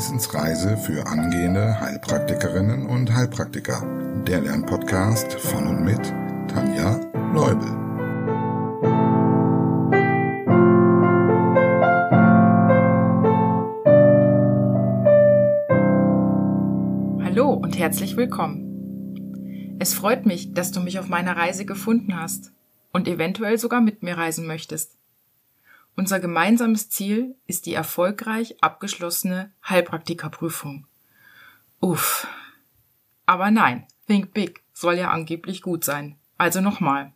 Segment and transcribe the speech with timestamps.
[0.00, 3.82] Wissensreise für angehende Heilpraktikerinnen und Heilpraktiker.
[4.26, 6.00] Der Lernpodcast von und mit
[6.48, 6.98] Tanja
[7.34, 7.68] Leubel.
[17.22, 19.76] Hallo und herzlich willkommen.
[19.80, 22.54] Es freut mich, dass du mich auf meiner Reise gefunden hast
[22.90, 24.99] und eventuell sogar mit mir reisen möchtest.
[25.96, 30.86] Unser gemeinsames Ziel ist die erfolgreich abgeschlossene Heilpraktikerprüfung.
[31.80, 32.26] Uff.
[33.26, 36.16] Aber nein, Think Big soll ja angeblich gut sein.
[36.38, 37.12] Also nochmal.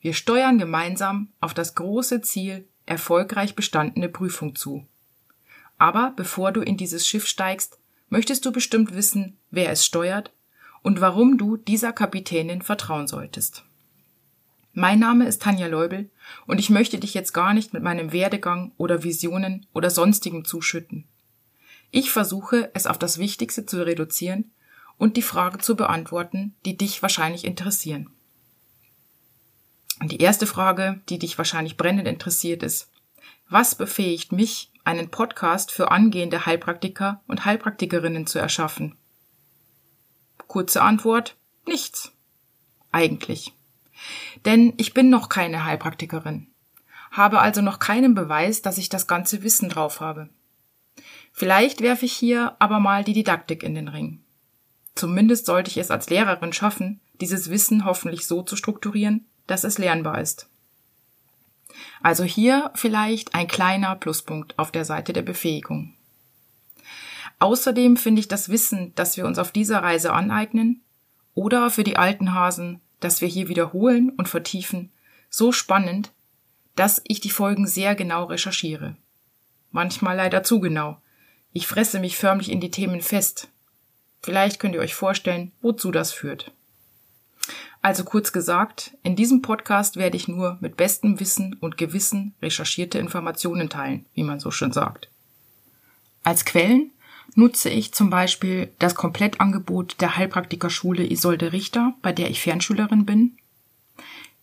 [0.00, 4.86] Wir steuern gemeinsam auf das große Ziel erfolgreich bestandene Prüfung zu.
[5.78, 10.32] Aber bevor du in dieses Schiff steigst, möchtest du bestimmt wissen, wer es steuert
[10.82, 13.64] und warum du dieser Kapitänin vertrauen solltest.
[14.76, 16.10] Mein Name ist Tanja Leubel
[16.48, 21.04] und ich möchte dich jetzt gar nicht mit meinem Werdegang oder Visionen oder sonstigem zuschütten.
[21.92, 24.50] Ich versuche, es auf das Wichtigste zu reduzieren
[24.98, 28.10] und die Frage zu beantworten, die dich wahrscheinlich interessieren.
[30.00, 32.90] Und die erste Frage, die dich wahrscheinlich brennend interessiert, ist,
[33.48, 38.96] was befähigt mich, einen Podcast für angehende Heilpraktiker und Heilpraktikerinnen zu erschaffen?
[40.48, 42.10] Kurze Antwort, nichts.
[42.90, 43.52] Eigentlich.
[44.44, 46.48] Denn ich bin noch keine Heilpraktikerin,
[47.10, 50.28] habe also noch keinen Beweis, dass ich das ganze Wissen drauf habe.
[51.32, 54.20] Vielleicht werfe ich hier aber mal die Didaktik in den Ring.
[54.94, 59.78] Zumindest sollte ich es als Lehrerin schaffen, dieses Wissen hoffentlich so zu strukturieren, dass es
[59.78, 60.48] lernbar ist.
[62.02, 65.94] Also hier vielleicht ein kleiner Pluspunkt auf der Seite der Befähigung.
[67.38, 70.82] Außerdem finde ich das Wissen, das wir uns auf dieser Reise aneignen,
[71.34, 74.90] oder für die alten Hasen das wir hier wiederholen und vertiefen,
[75.30, 76.12] so spannend,
[76.76, 78.96] dass ich die Folgen sehr genau recherchiere.
[79.70, 81.00] Manchmal leider zu genau.
[81.52, 83.48] Ich fresse mich förmlich in die Themen fest.
[84.22, 86.52] Vielleicht könnt ihr euch vorstellen, wozu das führt.
[87.82, 92.98] Also kurz gesagt, in diesem Podcast werde ich nur mit bestem Wissen und Gewissen recherchierte
[92.98, 95.10] Informationen teilen, wie man so schön sagt.
[96.22, 96.92] Als Quellen
[97.34, 103.36] nutze ich zum Beispiel das Komplettangebot der Heilpraktikerschule Isolde Richter, bei der ich Fernschülerin bin,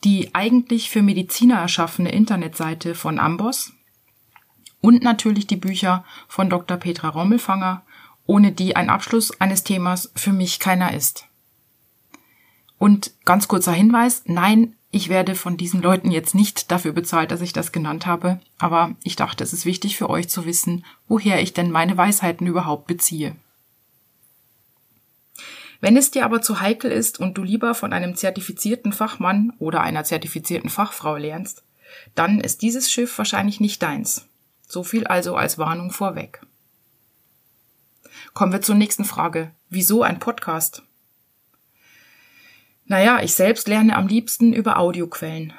[0.04, 3.74] die eigentlich für Mediziner erschaffene Internetseite von Amboss
[4.82, 6.78] und natürlich die Bücher von Dr.
[6.78, 7.84] Petra Rommelfanger,
[8.26, 11.28] ohne die ein Abschluss eines Themas für mich keiner ist.
[12.78, 17.40] Und ganz kurzer Hinweis, nein, ich werde von diesen Leuten jetzt nicht dafür bezahlt, dass
[17.40, 21.42] ich das genannt habe, aber ich dachte, es ist wichtig für euch zu wissen, woher
[21.42, 23.36] ich denn meine Weisheiten überhaupt beziehe.
[25.80, 29.82] Wenn es dir aber zu heikel ist und du lieber von einem zertifizierten Fachmann oder
[29.82, 31.64] einer zertifizierten Fachfrau lernst,
[32.14, 34.28] dann ist dieses Schiff wahrscheinlich nicht deins.
[34.68, 36.42] So viel also als Warnung vorweg.
[38.34, 39.52] Kommen wir zur nächsten Frage.
[39.70, 40.84] Wieso ein Podcast?
[42.92, 45.54] Naja, ich selbst lerne am liebsten über Audioquellen,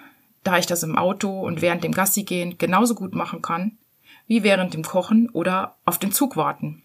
[0.45, 3.79] da ich das im Auto und während dem Gassigehen genauso gut machen kann,
[4.27, 6.83] wie während dem Kochen oder auf den Zug warten.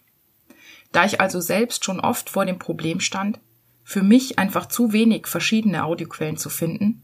[0.94, 3.41] Da ich also selbst schon oft vor dem Problem stand,
[3.84, 7.02] für mich einfach zu wenig verschiedene Audioquellen zu finden,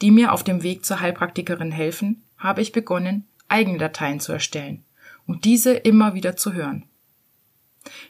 [0.00, 4.86] die mir auf dem Weg zur Heilpraktikerin helfen, habe ich begonnen, eigene Dateien zu erstellen
[5.26, 6.86] und diese immer wieder zu hören.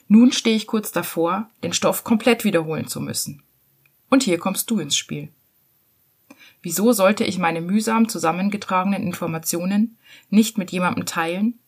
[0.06, 3.42] Nun stehe ich kurz davor, den Stoff komplett wiederholen zu müssen.
[4.08, 5.30] Und hier kommst du ins Spiel.
[6.62, 9.98] Wieso sollte ich meine mühsam zusammengetragenen Informationen
[10.30, 11.58] nicht mit jemandem teilen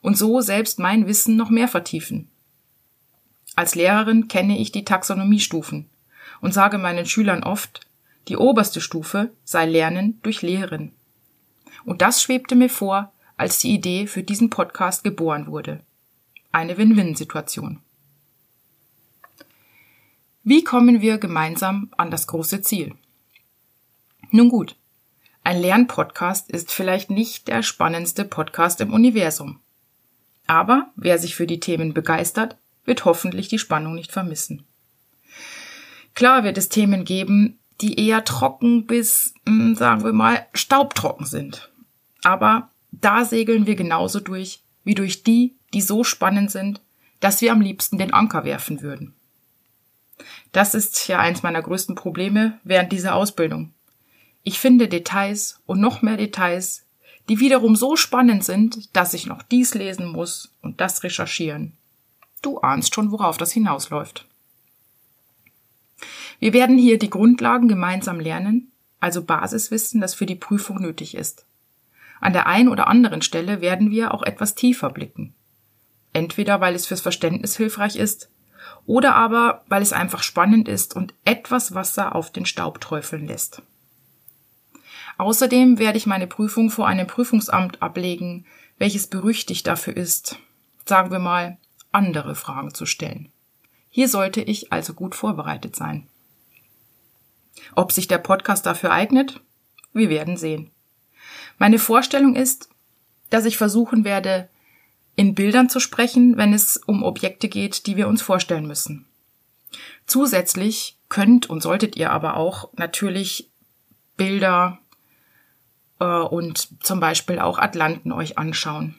[0.00, 2.28] und so selbst mein Wissen noch mehr vertiefen?
[3.54, 5.88] Als Lehrerin kenne ich die Taxonomiestufen
[6.40, 7.80] und sage meinen Schülern oft,
[8.28, 10.92] die oberste Stufe sei Lernen durch Lehren.
[11.84, 15.80] Und das schwebte mir vor, als die Idee für diesen Podcast geboren wurde.
[16.52, 17.80] Eine Win-Win-Situation.
[20.44, 22.96] Wie kommen wir gemeinsam an das große Ziel?
[24.32, 24.74] Nun gut,
[25.44, 29.60] ein Lernpodcast ist vielleicht nicht der spannendste Podcast im Universum.
[30.48, 34.66] Aber wer sich für die Themen begeistert, wird hoffentlich die Spannung nicht vermissen.
[36.14, 41.72] Klar wird es Themen geben, die eher trocken bis, hm, sagen wir mal, staubtrocken sind.
[42.24, 46.82] Aber da segeln wir genauso durch wie durch die, die so spannend sind,
[47.20, 49.14] dass wir am liebsten den Anker werfen würden.
[50.52, 53.72] Das ist ja eins meiner größten Probleme während dieser Ausbildung.
[54.42, 56.84] Ich finde Details und noch mehr Details,
[57.28, 61.72] die wiederum so spannend sind, dass ich noch dies lesen muss und das recherchieren.
[62.42, 64.26] Du ahnst schon, worauf das hinausläuft.
[66.40, 71.46] Wir werden hier die Grundlagen gemeinsam lernen, also Basiswissen, das für die Prüfung nötig ist.
[72.20, 75.34] An der einen oder anderen Stelle werden wir auch etwas tiefer blicken.
[76.12, 78.28] Entweder weil es fürs Verständnis hilfreich ist
[78.86, 83.62] oder aber weil es einfach spannend ist und etwas Wasser auf den Staub träufeln lässt.
[85.18, 88.46] Außerdem werde ich meine Prüfung vor einem Prüfungsamt ablegen,
[88.78, 90.38] welches berüchtigt dafür ist,
[90.84, 91.58] sagen wir mal,
[91.92, 93.30] andere Fragen zu stellen.
[93.90, 96.08] Hier sollte ich also gut vorbereitet sein.
[97.74, 99.40] Ob sich der Podcast dafür eignet?
[99.92, 100.70] Wir werden sehen.
[101.58, 102.70] Meine Vorstellung ist,
[103.30, 104.48] dass ich versuchen werde,
[105.16, 109.06] in Bildern zu sprechen, wenn es um Objekte geht, die wir uns vorstellen müssen.
[110.06, 113.50] Zusätzlich könnt und solltet ihr aber auch natürlich
[114.16, 114.78] Bilder
[116.00, 118.94] äh, und zum Beispiel auch Atlanten euch anschauen.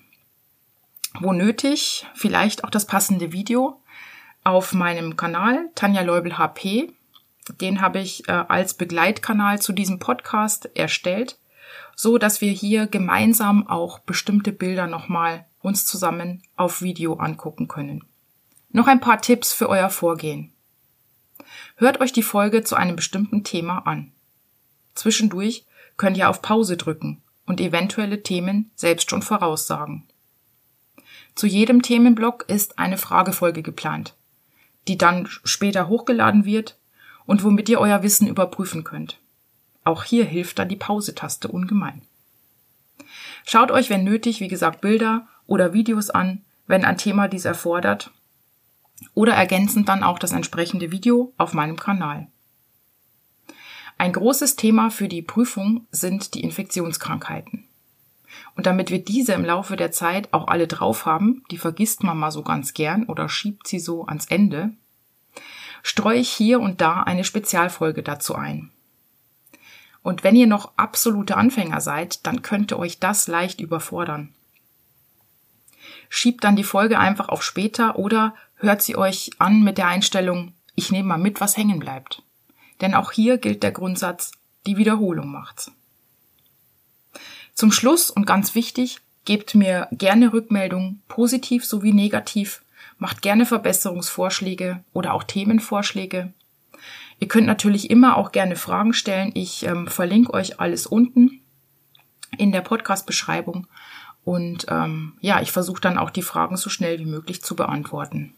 [1.20, 3.82] Wo nötig, vielleicht auch das passende Video
[4.44, 6.92] auf meinem Kanal Tanja Leubel HP.
[7.62, 11.38] Den habe ich äh, als Begleitkanal zu diesem Podcast erstellt,
[11.96, 18.04] so dass wir hier gemeinsam auch bestimmte Bilder nochmal uns zusammen auf Video angucken können.
[18.70, 20.52] Noch ein paar Tipps für euer Vorgehen.
[21.78, 24.12] Hört euch die Folge zu einem bestimmten Thema an.
[24.94, 25.66] Zwischendurch
[25.98, 30.08] könnt ihr auf Pause drücken und eventuelle Themen selbst schon voraussagen.
[31.36, 34.16] Zu jedem Themenblock ist eine Fragefolge geplant,
[34.88, 36.78] die dann später hochgeladen wird
[37.26, 39.20] und womit ihr euer Wissen überprüfen könnt.
[39.84, 42.02] Auch hier hilft dann die Pause-Taste ungemein.
[43.46, 48.12] Schaut euch, wenn nötig, wie gesagt, Bilder oder Videos an, wenn ein Thema dies erfordert,
[49.14, 52.28] oder ergänzend dann auch das entsprechende Video auf meinem Kanal.
[53.98, 57.66] Ein großes Thema für die Prüfung sind die Infektionskrankheiten.
[58.56, 62.18] Und damit wir diese im Laufe der Zeit auch alle drauf haben, die vergisst man
[62.18, 64.72] mal so ganz gern oder schiebt sie so ans Ende,
[65.84, 68.72] streue ich hier und da eine Spezialfolge dazu ein.
[70.02, 74.34] Und wenn ihr noch absolute Anfänger seid, dann könnte euch das leicht überfordern.
[76.16, 80.54] Schiebt dann die Folge einfach auf später oder hört sie euch an mit der Einstellung,
[80.76, 82.22] ich nehme mal mit, was hängen bleibt.
[82.82, 84.32] Denn auch hier gilt der Grundsatz,
[84.68, 85.72] die Wiederholung macht's.
[87.56, 92.62] Zum Schluss und ganz wichtig, gebt mir gerne Rückmeldungen, positiv sowie negativ,
[93.00, 96.32] macht gerne Verbesserungsvorschläge oder auch Themenvorschläge.
[97.20, 99.32] Ihr könnt natürlich immer auch gerne Fragen stellen.
[99.34, 101.42] Ich ähm, verlinke euch alles unten
[102.38, 103.66] in der Podcast-Beschreibung.
[104.26, 108.34] Und ähm, ja, ich versuche dann auch die Fragen so schnell wie möglich zu beantworten.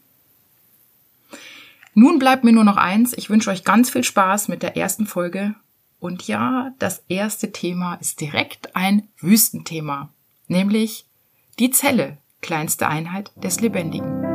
[1.93, 3.13] Nun bleibt mir nur noch eins.
[3.13, 5.55] Ich wünsche euch ganz viel Spaß mit der ersten Folge
[5.99, 10.09] und ja, das erste Thema ist direkt ein Wüstenthema,
[10.47, 11.05] nämlich
[11.57, 14.34] die Zelle, kleinste Einheit des Lebendigen.